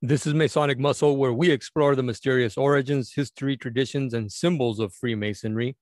[0.00, 4.94] This is Masonic Muscle, where we explore the mysterious origins, history, traditions, and symbols of
[4.94, 5.76] Freemasonry,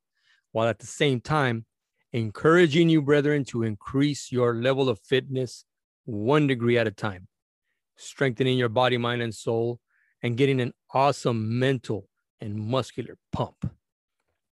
[0.52, 1.66] while at the same time
[2.14, 5.66] encouraging you, brethren, to increase your level of fitness
[6.06, 7.28] one degree at a time,
[7.96, 9.80] strengthening your body, mind, and soul,
[10.22, 12.08] and getting an awesome mental
[12.40, 13.70] and muscular pump.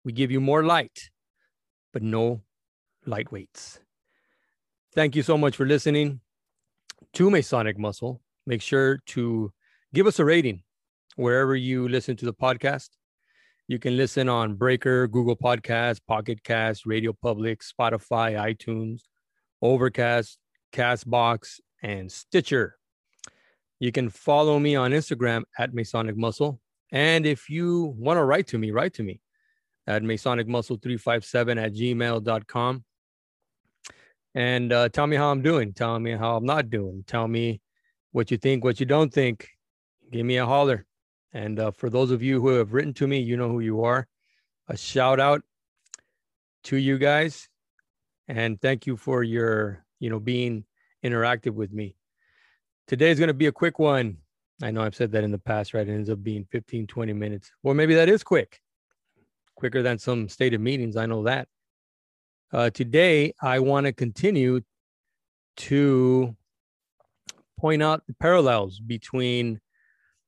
[0.04, 1.08] We give you more light,
[1.90, 2.42] but no
[3.06, 3.78] lightweights.
[4.94, 6.20] Thank you so much for listening
[7.14, 8.20] to Masonic Muscle.
[8.46, 9.52] Make sure to
[9.92, 10.62] give us a rating
[11.16, 12.90] wherever you listen to the podcast.
[13.68, 19.02] You can listen on Breaker, Google Podcasts, Pocket Cast, Radio Public, Spotify, iTunes,
[19.62, 20.38] Overcast,
[20.72, 22.76] Castbox, and Stitcher.
[23.80, 26.60] You can follow me on Instagram at Masonic Muscle.
[26.92, 29.20] And if you want to write to me, write to me
[29.86, 32.84] at masonicmuscle357 at gmail.com.
[34.34, 35.72] And uh, tell me how I'm doing.
[35.72, 37.04] Tell me how I'm not doing.
[37.06, 37.60] Tell me
[38.14, 39.48] what you think, what you don't think.
[40.12, 40.86] Give me a holler.
[41.32, 43.82] And uh, for those of you who have written to me, you know who you
[43.82, 44.06] are.
[44.68, 45.42] A shout out
[46.64, 47.48] to you guys.
[48.28, 50.64] And thank you for your, you know, being
[51.04, 51.96] interactive with me.
[52.86, 54.18] Today is going to be a quick one.
[54.62, 55.86] I know I've said that in the past, right?
[55.86, 57.50] It ends up being 15, 20 minutes.
[57.64, 58.60] Or maybe that is quick,
[59.56, 60.96] quicker than some stated meetings.
[60.96, 61.48] I know that.
[62.52, 64.60] Uh, today, I want to continue
[65.56, 66.36] to
[67.64, 69.58] point out the parallels between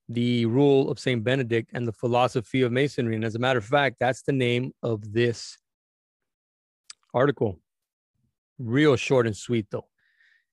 [0.09, 1.23] the rule of St.
[1.23, 3.15] Benedict and the philosophy of Masonry.
[3.15, 5.59] And as a matter of fact, that's the name of this
[7.13, 7.61] article.
[8.59, 9.87] Real short and sweet, though.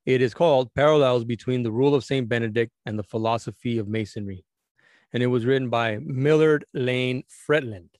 [0.05, 2.27] It is called Parallels Between the Rule of St.
[2.27, 4.43] Benedict and the Philosophy of Masonry.
[5.13, 7.91] And it was written by Millard Lane Fretland.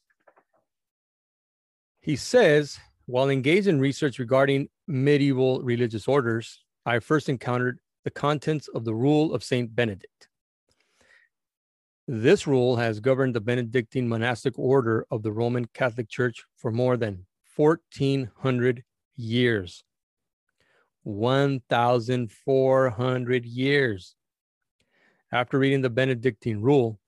[2.02, 8.68] He says, while engaged in research regarding medieval religious orders, I first encountered the contents
[8.70, 9.76] of the Rule of St.
[9.76, 10.28] Benedict.
[12.08, 16.98] This rule has governed the Benedictine monastic order of the Roman Catholic Church for more
[16.98, 18.84] than 1400
[19.16, 19.84] years.
[21.04, 24.16] 1,400 years.
[25.32, 27.00] After reading the Benedictine rule,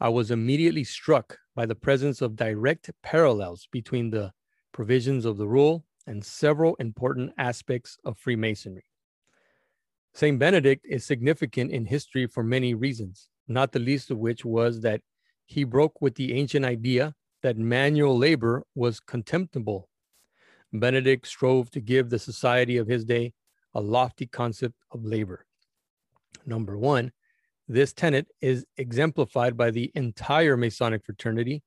[0.00, 4.32] I was immediately struck by the presence of direct parallels between the
[4.72, 8.84] provisions of the rule and several important aspects of Freemasonry.
[10.16, 10.38] St.
[10.38, 15.00] Benedict is significant in history for many reasons, not the least of which was that
[15.44, 19.88] he broke with the ancient idea that manual labor was contemptible.
[20.72, 23.32] Benedict strove to give the society of his day
[23.74, 25.46] a lofty concept of labor.
[26.46, 27.10] Number one,
[27.66, 31.64] this tenet is exemplified by the entire Masonic fraternity,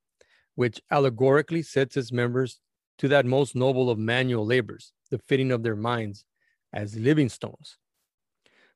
[0.56, 2.62] which allegorically sets its members
[3.00, 6.24] to that most noble of manual labors, the fitting of their minds
[6.72, 7.78] as living stones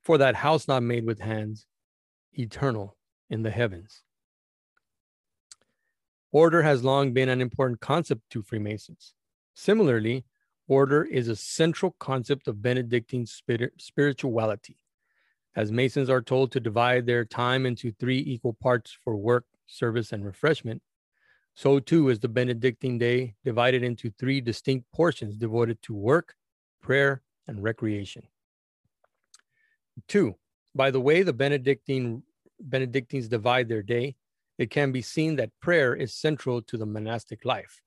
[0.02, 1.66] for that house not made with hands,
[2.34, 2.98] eternal
[3.30, 4.04] in the heavens.
[6.32, 9.14] Order has long been an important concept to Freemasons.
[9.54, 10.24] Similarly,
[10.68, 14.78] order is a central concept of Benedictine spirituality.
[15.56, 20.14] As Masons are told to divide their time into three equal parts for work, service,
[20.14, 20.82] and refreshment,
[21.54, 26.36] so too is the Benedictine day divided into three distinct portions devoted to work,
[26.82, 28.24] prayer, and recreation.
[30.08, 30.36] Two,
[30.76, 32.24] by the way the Benedictine
[32.60, 34.16] Benedictines divide their day,
[34.58, 37.82] it can be seen that prayer is central to the monastic life.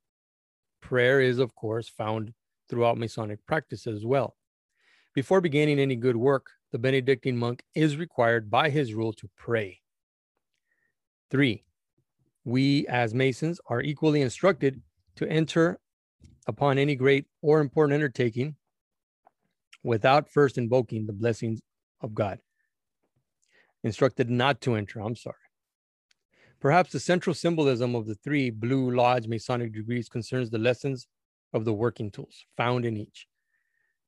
[0.81, 2.35] Prayer is, of course, found
[2.69, 4.37] throughout Masonic practice as well.
[5.15, 9.81] Before beginning any good work, the Benedictine monk is required by his rule to pray.
[11.31, 11.65] Three,
[12.45, 14.83] we as Masons are equally instructed
[15.17, 15.79] to enter
[16.47, 18.57] upon any great or important undertaking
[19.85, 21.61] without first invoking the blessings
[22.05, 22.39] of God.
[23.83, 25.37] Instructed not to enter, I'm sorry.
[26.61, 31.07] Perhaps the central symbolism of the three Blue Lodge Masonic degrees concerns the lessons
[31.53, 33.27] of the working tools found in each.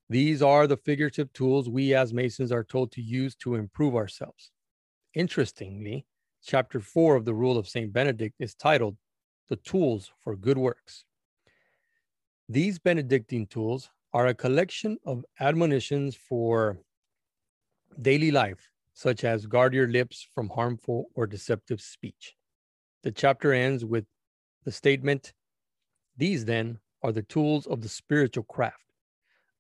[0.09, 4.53] These are the figurative tools we as Masons are told to use to improve ourselves.
[5.15, 6.07] Interestingly,
[6.45, 7.93] chapter four of the Rule of St.
[7.93, 8.97] Benedict is titled
[9.49, 11.05] The Tools for Good Works.
[12.49, 16.79] These Benedictine tools are a collection of admonitions for
[18.01, 22.35] daily life, such as guard your lips from harmful or deceptive speech.
[23.03, 24.05] The chapter ends with
[24.65, 25.33] the statement
[26.17, 28.83] These then are the tools of the spiritual craft.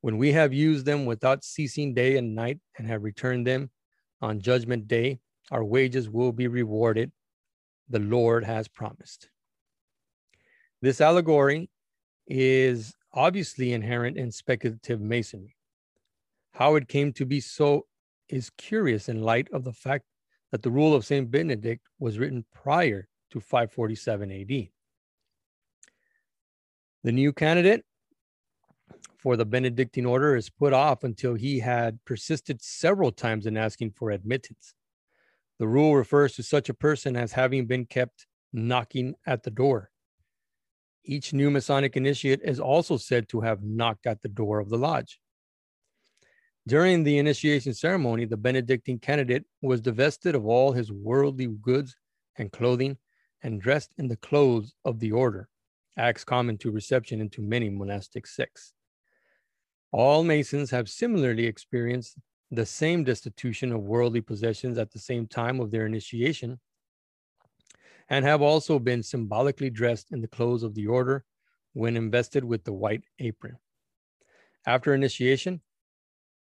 [0.00, 3.70] When we have used them without ceasing day and night and have returned them
[4.20, 5.18] on judgment day,
[5.50, 7.12] our wages will be rewarded.
[7.88, 9.28] The Lord has promised.
[10.82, 11.70] This allegory
[12.26, 15.56] is obviously inherent in speculative masonry.
[16.52, 17.86] How it came to be so
[18.28, 20.04] is curious in light of the fact
[20.52, 21.30] that the rule of St.
[21.30, 24.68] Benedict was written prior to 547 AD.
[27.04, 27.84] The new candidate
[29.18, 33.92] for the Benedictine order is put off until he had persisted several times in asking
[33.92, 34.74] for admittance.
[35.58, 39.90] The rule refers to such a person as having been kept knocking at the door.
[41.04, 44.78] Each new Masonic initiate is also said to have knocked at the door of the
[44.78, 45.20] lodge.
[46.68, 51.96] During the initiation ceremony, the Benedictine candidate was divested of all his worldly goods
[52.38, 52.96] and clothing
[53.42, 55.48] and dressed in the clothes of the order,
[55.96, 58.72] acts common to reception into many monastic sects.
[59.92, 62.18] All Masons have similarly experienced
[62.50, 66.58] the same destitution of worldly possessions at the same time of their initiation
[68.08, 71.24] and have also been symbolically dressed in the clothes of the order
[71.74, 73.56] when invested with the white apron.
[74.66, 75.60] After initiation,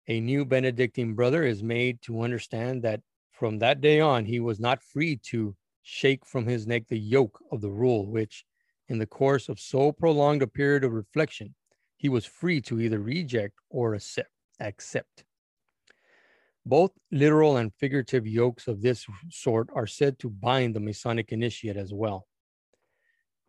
[0.09, 3.01] a new Benedictine brother is made to understand that
[3.31, 7.39] from that day on, he was not free to shake from his neck the yoke
[7.51, 8.43] of the rule, which,
[8.87, 11.53] in the course of so prolonged a period of reflection,
[11.95, 14.31] he was free to either reject or accept.
[14.59, 15.25] accept.
[16.65, 21.77] Both literal and figurative yokes of this sort are said to bind the Masonic initiate
[21.77, 22.27] as well.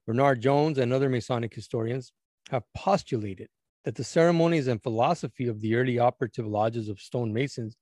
[0.06, 2.12] Bernard Jones and other Masonic historians
[2.50, 3.48] have postulated
[3.84, 7.76] that the ceremonies and philosophy of the early operative lodges of stonemasons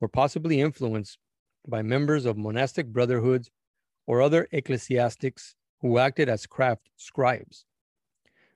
[0.00, 1.18] were possibly influenced
[1.66, 3.50] by members of monastic brotherhoods
[4.06, 7.66] or other ecclesiastics who acted as craft scribes.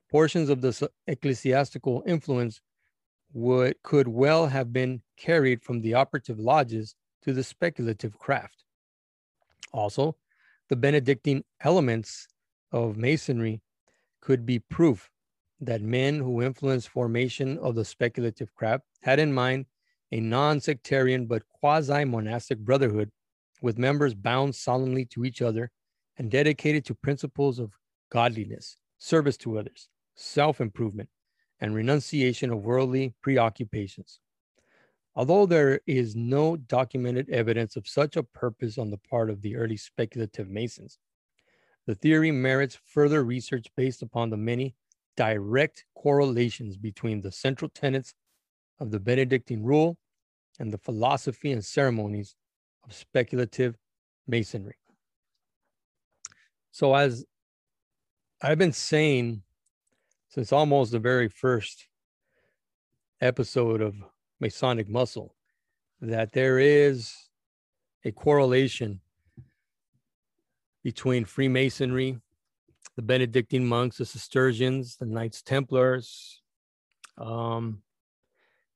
[0.09, 2.61] Portions of the ecclesiastical influence
[3.33, 8.63] would could well have been carried from the operative lodges to the speculative craft.
[9.71, 10.15] Also,
[10.69, 12.27] the Benedictine elements
[12.71, 13.61] of masonry
[14.21, 15.09] could be proof
[15.65, 19.65] that men who influenced formation of the speculative craft had in mind
[20.11, 23.11] a non-sectarian but quasi-monastic brotherhood
[23.61, 25.71] with members bound solemnly to each other
[26.17, 27.71] and dedicated to principles of
[28.11, 31.09] godliness, service to others, self-improvement,
[31.59, 34.19] and renunciation of worldly preoccupations.
[35.15, 39.55] Although there is no documented evidence of such a purpose on the part of the
[39.55, 40.99] early speculative Masons,
[41.85, 44.75] the theory merits further research based upon the many
[45.15, 48.13] direct correlations between the central tenets
[48.79, 49.97] of the Benedictine rule
[50.59, 52.35] and the philosophy and ceremonies
[52.83, 53.75] of speculative
[54.27, 54.75] Masonry.
[56.71, 57.25] So, as
[58.41, 59.43] I've been saying
[60.29, 61.87] since almost the very first
[63.21, 63.95] episode of
[64.39, 65.35] Masonic Muscle
[66.01, 67.15] that there is
[68.03, 68.99] a correlation
[70.83, 72.19] between Freemasonry,
[72.95, 76.41] the Benedictine monks, the Cistercians, the Knights Templars.
[77.17, 77.81] Um,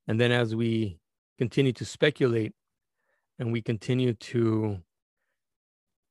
[0.08, 1.00] and then as we
[1.38, 2.54] continue to speculate
[3.40, 4.80] and we continue to,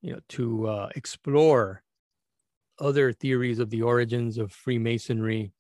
[0.03, 1.83] you know, to uh, explore
[2.79, 5.51] other theories of the origins of Freemasonry,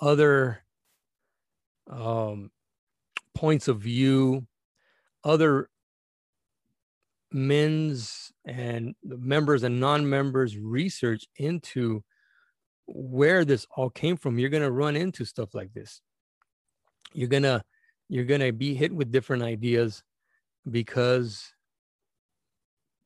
[0.00, 0.62] other
[1.90, 2.50] um,
[3.34, 4.46] points of view,
[5.24, 5.68] other
[7.32, 12.02] men's and members and non-members research into
[12.86, 14.38] where this all came from.
[14.38, 16.00] You're going to run into stuff like this.
[17.12, 17.62] You're going to
[18.08, 20.02] you're going to be hit with different ideas
[20.70, 21.52] because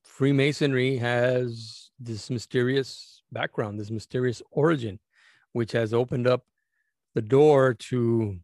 [0.03, 4.99] freemasonry has this mysterious background, this mysterious origin,
[5.51, 6.45] which has opened up
[7.15, 8.37] the door to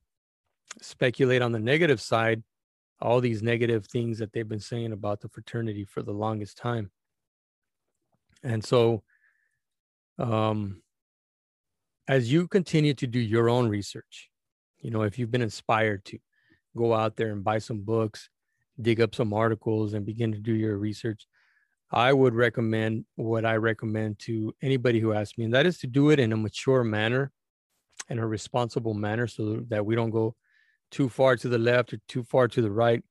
[0.81, 2.43] speculate on the negative side
[3.01, 6.91] all these negative things that they've been saying about the fraternity for the longest time.
[8.43, 9.03] And so,
[10.17, 10.81] um,
[12.07, 14.29] as you continue to do your own research,
[14.81, 16.19] you know, if you've been inspired to
[16.75, 18.29] go out there and buy some books,
[18.81, 21.27] dig up some articles, and begin to do your research,
[21.91, 25.87] I would recommend what I recommend to anybody who asks me, and that is to
[25.87, 27.31] do it in a mature manner
[28.09, 30.35] and a responsible manner so that we don't go
[30.91, 33.03] too far to the left or too far to the right.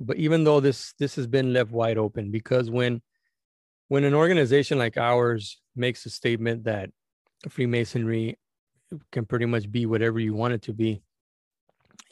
[0.00, 3.02] But even though this this has been left wide open, because when
[3.88, 6.90] when an organization like ours makes a statement that
[7.48, 8.38] Freemasonry
[9.12, 11.02] can pretty much be whatever you want it to be,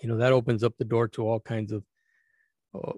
[0.03, 1.85] you know, that opens up the door to all kinds of
[2.75, 2.93] uh,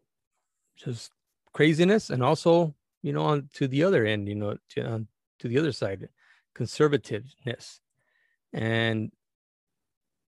[0.77, 1.11] just
[1.53, 5.07] craziness and also you know, on to the other end, you know, to,
[5.39, 6.09] to the other side,
[6.55, 7.81] conservativeness.
[8.53, 9.13] And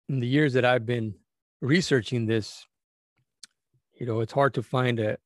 [0.08, 1.16] in the years that I've been
[1.62, 2.66] researching this,
[4.00, 5.18] you know, it's hard to find a,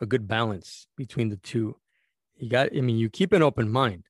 [0.00, 1.76] a good balance between the two.
[2.36, 4.04] You got, I mean, you keep an open mind.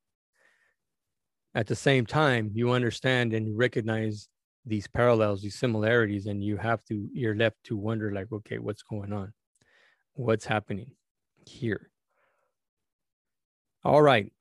[1.54, 4.28] At the same time, you understand and you recognize
[4.64, 8.82] these parallels, these similarities, and you have to, you're left to wonder, like, okay, what's
[8.82, 9.32] going on?
[10.18, 10.90] what's happening
[11.46, 11.90] here.
[13.84, 14.32] All right.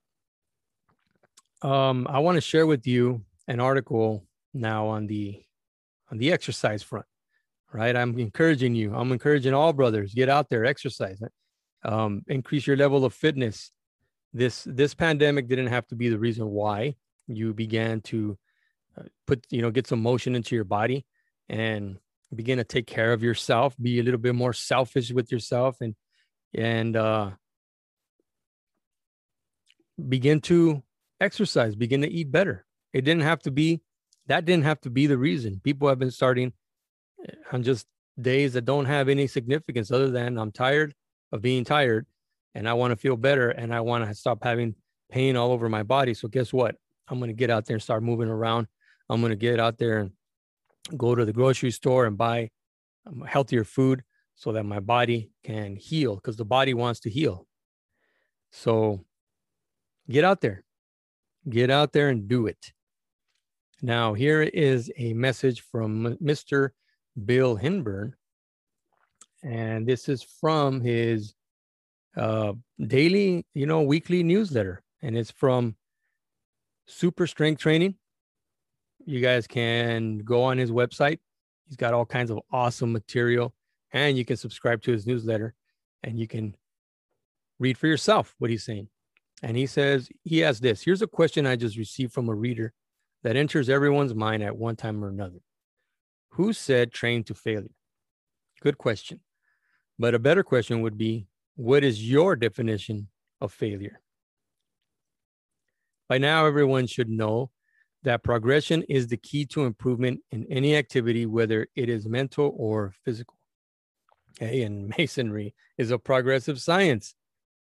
[1.61, 5.43] Um, I want to share with you an article now on the
[6.11, 7.05] on the exercise front.
[7.73, 8.95] Right, I'm encouraging you.
[8.95, 11.21] I'm encouraging all brothers get out there, exercise,
[11.83, 13.71] um, increase your level of fitness.
[14.33, 16.95] This this pandemic didn't have to be the reason why
[17.27, 18.37] you began to
[18.97, 21.05] uh, put you know get some motion into your body
[21.49, 21.97] and
[22.33, 23.75] begin to take care of yourself.
[23.81, 25.93] Be a little bit more selfish with yourself and
[26.53, 27.31] and uh,
[30.07, 30.83] begin to
[31.19, 32.65] exercise, begin to eat better.
[32.93, 33.81] It didn't have to be
[34.27, 35.61] that didn't have to be the reason.
[35.63, 36.53] People have been starting
[37.27, 37.85] eh, on just
[38.19, 40.93] days that don't have any significance other than I'm tired
[41.31, 42.05] of being tired
[42.55, 44.75] and I want to feel better and I want to stop having
[45.11, 46.13] pain all over my body.
[46.13, 46.75] So guess what?
[47.07, 48.67] I'm going to get out there and start moving around.
[49.09, 50.11] I'm going to get out there and
[50.97, 52.49] go to the grocery store and buy
[53.05, 54.03] um, healthier food
[54.35, 57.47] so that my body can heal because the body wants to heal.
[58.51, 59.05] So
[60.09, 60.63] get out there,
[61.49, 62.73] get out there and do it.
[63.81, 66.69] Now, here is a message from Mr.
[67.25, 68.13] Bill Hinbern.
[69.43, 71.35] And this is from his
[72.15, 74.81] uh, daily, you know, weekly newsletter.
[75.03, 75.75] And it's from
[76.87, 77.95] Super Strength Training.
[79.05, 81.19] You guys can go on his website.
[81.67, 83.53] He's got all kinds of awesome material.
[83.91, 85.53] And you can subscribe to his newsletter
[86.03, 86.55] and you can
[87.59, 88.89] read for yourself what he's saying.
[89.43, 90.81] And he says, he has this.
[90.81, 92.73] Here's a question I just received from a reader
[93.23, 95.39] that enters everyone's mind at one time or another.
[96.31, 97.71] Who said train to failure?
[98.61, 99.21] Good question.
[99.99, 103.09] But a better question would be what is your definition
[103.41, 103.99] of failure?
[106.07, 107.51] By now, everyone should know
[108.03, 112.93] that progression is the key to improvement in any activity, whether it is mental or
[113.03, 113.35] physical.
[114.41, 117.15] Okay, and masonry is a progressive science.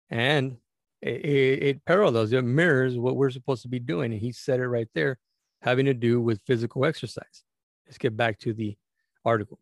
[0.09, 0.57] And
[1.01, 4.11] it, it, parallels, it mirrors what we're supposed to be doing.
[4.11, 5.17] And he said it right there,
[5.67, 7.43] having to do with physical exercise.
[7.85, 8.77] Let's get back to the
[9.25, 9.59] article.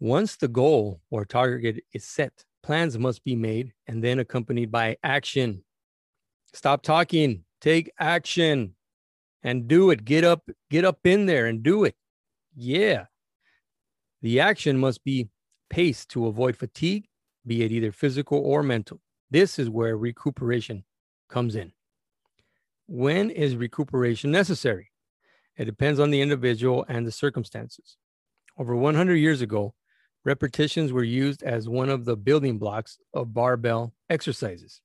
[0.00, 4.98] Once the goal or target is set, plans must be made and then accompanied by
[5.02, 5.64] action.
[6.52, 8.74] Stop talking, take action
[9.42, 10.04] and do it.
[10.04, 11.94] Get up, get up in there and do it.
[12.54, 13.06] Yeah.
[14.20, 15.30] The action must be
[15.70, 17.08] paced to avoid fatigue,
[17.46, 19.00] be it either physical or mental.
[19.30, 20.84] This is where recuperation
[21.30, 21.72] comes in.
[22.88, 24.87] When is recuperation necessary?
[25.58, 27.96] It depends on the individual and the circumstances.
[28.56, 29.74] Over 100 years ago,
[30.24, 34.80] repetitions were used as one of the building blocks of barbell exercises.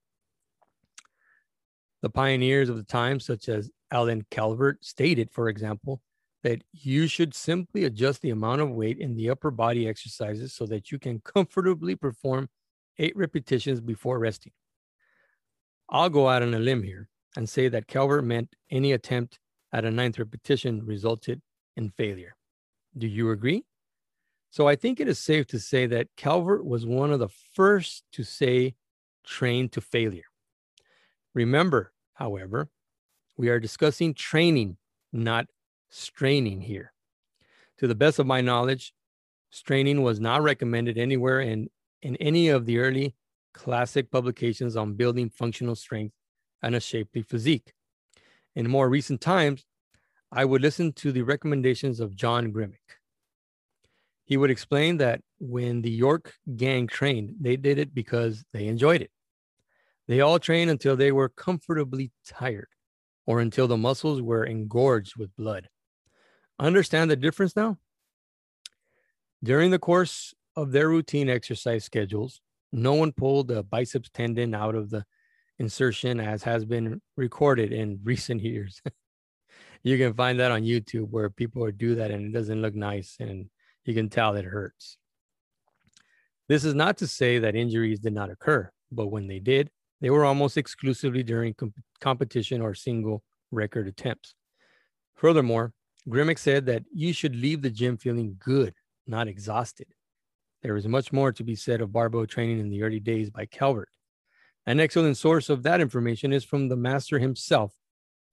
[2.01, 6.01] The pioneers of the time, such as Alan Calvert, stated, for example,
[6.41, 10.65] that you should simply adjust the amount of weight in the upper body exercises so
[10.65, 12.49] that you can comfortably perform
[12.97, 14.51] eight repetitions before resting.
[15.87, 19.39] I'll go out on a limb here and say that Calvert meant any attempt
[19.73, 21.41] at a ninth repetition resulted
[21.75, 22.35] in failure.
[22.97, 23.65] Do you agree?
[24.51, 28.03] So I think it is safe to say that Calvert was one of the first
[28.13, 28.75] to say
[29.25, 30.25] train to failure.
[31.33, 32.69] Remember, however,
[33.35, 34.77] we are discussing training,
[35.11, 35.47] not
[35.89, 36.93] straining here.
[37.79, 38.93] To the best of my knowledge,
[39.49, 41.69] straining was not recommended anywhere in
[42.03, 43.15] in any of the early
[43.53, 46.13] classic publications on building functional strength
[46.61, 47.73] and a shapely physique.
[48.55, 49.65] In more recent times,
[50.31, 52.77] I would listen to the recommendations of John Grimek.
[54.25, 59.01] He would explain that when the York gang trained, they did it because they enjoyed
[59.01, 59.11] it.
[60.07, 62.67] They all trained until they were comfortably tired
[63.25, 65.69] or until the muscles were engorged with blood.
[66.59, 67.77] Understand the difference now?
[69.43, 72.41] During the course of their routine exercise schedules,
[72.71, 75.05] no one pulled the biceps tendon out of the
[75.63, 78.81] insertion as has been recorded in recent years.
[79.83, 83.17] you can find that on YouTube where people do that and it doesn't look nice
[83.19, 83.49] and
[83.85, 84.97] you can tell it hurts.
[86.49, 89.69] This is not to say that injuries did not occur, but when they did,
[90.01, 94.35] they were almost exclusively during comp- competition or single record attempts.
[95.15, 95.71] Furthermore,
[96.07, 98.73] Grimek said that you should leave the gym feeling good,
[99.07, 99.87] not exhausted.
[100.61, 103.45] There is much more to be said of barbell training in the early days by
[103.45, 103.89] Calvert.
[104.65, 107.73] An excellent source of that information is from the master himself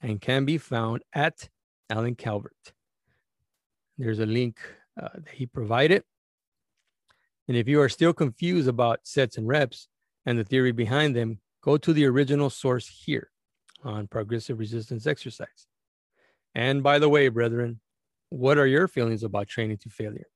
[0.00, 1.48] and can be found at
[1.88, 2.72] Alan Calvert.
[3.98, 4.58] There's a link
[5.00, 6.04] uh, that he provided.
[7.48, 9.88] And if you are still confused about sets and reps
[10.24, 13.30] and the theory behind them, go to the original source here
[13.82, 15.66] on progressive resistance exercise.
[16.54, 17.80] And by the way, brethren,
[18.28, 20.28] what are your feelings about training to failure?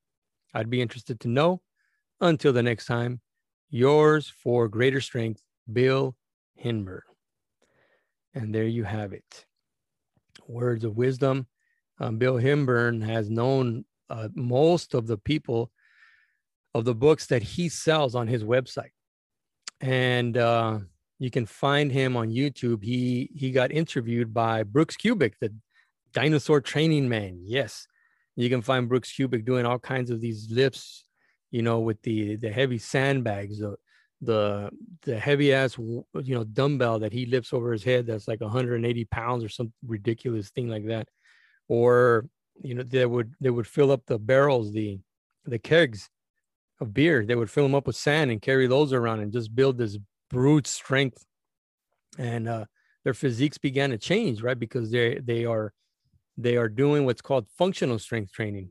[0.52, 1.62] I'd be interested to know
[2.20, 3.20] until the next time,
[3.74, 5.42] Yours for greater strength,
[5.72, 6.16] Bill
[6.62, 7.02] Hinbern.
[8.34, 9.46] And there you have it.
[10.46, 11.46] Words of wisdom.
[12.00, 15.70] Um, Bill Hinbern has known uh, most of the people
[16.74, 18.90] of the books that he sells on his website.
[19.80, 20.80] And uh,
[21.18, 22.82] you can find him on YouTube.
[22.82, 25.54] He he got interviewed by Brooks Kubik, the
[26.12, 27.40] dinosaur training man.
[27.44, 27.86] Yes,
[28.36, 31.04] you can find Brooks Kubik doing all kinds of these lifts,
[31.50, 33.76] you know, with the the heavy sandbags, the
[34.20, 34.70] the
[35.02, 39.04] the heavy ass you know dumbbell that he lifts over his head that's like 180
[39.06, 41.08] pounds or some ridiculous thing like that,
[41.68, 42.26] or
[42.62, 44.98] you know they would they would fill up the barrels the
[45.44, 46.08] the kegs
[46.80, 47.24] of beer.
[47.24, 49.98] They would fill them up with sand and carry those around and just build this
[50.30, 51.24] brute strength.
[52.18, 52.64] And uh,
[53.04, 54.58] their physiques began to change right?
[54.58, 55.72] Because they they are
[56.36, 58.70] they are doing what's called functional strength training.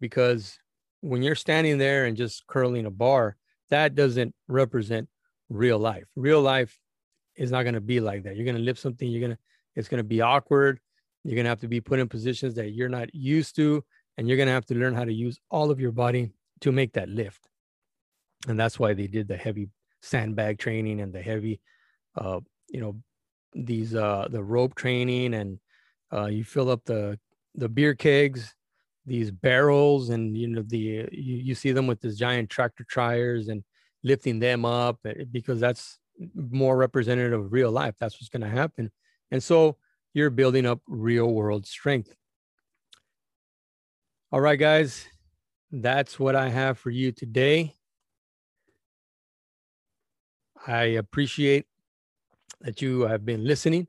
[0.00, 0.58] Because
[1.00, 3.36] when you're standing there and just curling a bar
[3.70, 5.08] that doesn't represent
[5.48, 6.04] real life.
[6.16, 6.78] Real life
[7.36, 8.36] is not going to be like that.
[8.36, 9.38] You're going to lift something you're going to
[9.74, 10.80] it's going to be awkward.
[11.22, 13.84] You're going to have to be put in positions that you're not used to,
[14.16, 16.30] and you're going to have to learn how to use all of your body
[16.60, 17.48] to make that lift.
[18.48, 19.68] And that's why they did the heavy
[20.02, 21.60] sandbag training and the heavy,
[22.16, 22.96] uh, you know,
[23.54, 25.58] these uh, the rope training, and
[26.12, 27.18] uh, you fill up the
[27.54, 28.54] the beer kegs,
[29.06, 33.48] these barrels, and you know the you, you see them with these giant tractor tires
[33.48, 33.62] and
[34.02, 35.98] lifting them up eh, because that's
[36.34, 37.94] more representative of real life.
[37.98, 38.90] That's what's going to happen.
[39.30, 39.76] And so
[40.14, 42.14] you're building up real world strength.
[44.32, 45.06] All right, guys,
[45.70, 47.74] that's what I have for you today.
[50.66, 51.66] I appreciate
[52.60, 53.86] that you have been listening.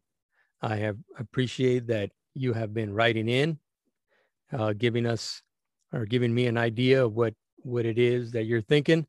[0.62, 3.58] I have appreciate that you have been writing in,
[4.54, 5.42] uh, giving us
[5.94, 9.06] or giving me an idea of what what it is that you're thinking.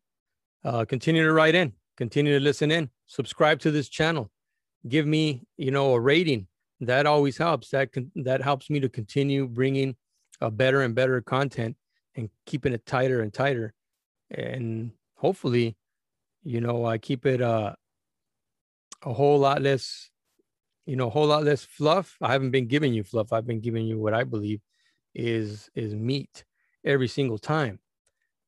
[0.65, 1.73] Uh, continue to write in.
[1.97, 2.91] Continue to listen in.
[3.07, 4.31] Subscribe to this channel.
[4.89, 6.47] Give me, you know, a rating
[6.81, 7.71] that always helps.
[7.71, 9.97] That can, that helps me to continue bringing
[10.41, 11.77] a better and better content
[12.15, 13.75] and keeping it tighter and tighter.
[14.31, 15.77] And hopefully,
[16.45, 17.75] you know, I keep it uh,
[19.03, 20.11] a whole lot less,
[20.87, 22.17] you know, a whole lot less fluff.
[22.21, 23.33] I haven't been giving you fluff.
[23.33, 24.61] I've been giving you what I believe
[25.19, 26.45] is is meat
[26.85, 27.81] every single time.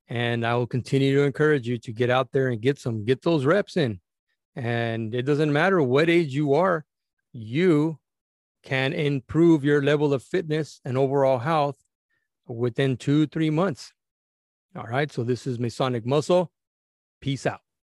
[0.08, 3.22] And I will continue to encourage you to get out there and get some, get
[3.22, 4.00] those reps in.
[4.56, 6.84] And it doesn't matter what age you are,
[7.32, 7.98] you
[8.62, 11.76] can improve your level of fitness and overall health
[12.48, 13.92] within two, three months.
[14.76, 15.10] All right.
[15.10, 16.50] So this is Masonic Muscle.
[17.20, 17.60] Peace out.